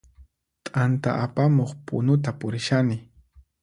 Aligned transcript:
T'anta 0.71 1.11
apamuq 1.25 1.71
punuta 1.85 2.29
purishani 2.39 2.97